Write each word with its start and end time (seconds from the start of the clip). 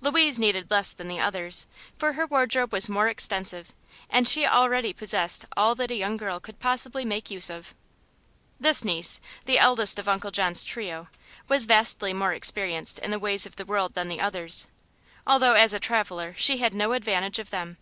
Louise 0.00 0.38
needed 0.38 0.70
less 0.70 0.92
than 0.92 1.08
the 1.08 1.18
others, 1.18 1.66
for 1.98 2.12
her 2.12 2.24
wardrobe 2.24 2.72
was 2.72 2.88
more 2.88 3.08
extensive 3.08 3.72
and 4.08 4.28
she 4.28 4.46
already 4.46 4.92
possessed 4.92 5.44
all 5.56 5.74
that 5.74 5.90
a 5.90 5.96
young 5.96 6.16
girl 6.16 6.38
could 6.38 6.60
possibly 6.60 7.04
make 7.04 7.32
use 7.32 7.50
of. 7.50 7.74
This 8.60 8.84
niece, 8.84 9.18
the 9.44 9.58
eldest 9.58 9.98
of 9.98 10.08
Uncle 10.08 10.30
John's 10.30 10.64
trio, 10.64 11.08
was 11.48 11.66
vastly 11.66 12.12
more 12.12 12.32
experienced 12.32 13.00
in 13.00 13.10
the 13.10 13.18
ways 13.18 13.44
of 13.44 13.56
the 13.56 13.64
world 13.64 13.94
than 13.94 14.06
the 14.06 14.20
others, 14.20 14.68
although 15.26 15.54
as 15.54 15.74
a 15.74 15.80
traveller 15.80 16.36
she 16.38 16.58
had 16.58 16.72
no 16.72 16.92
advantage 16.92 17.40
of 17.40 17.50
them. 17.50 17.76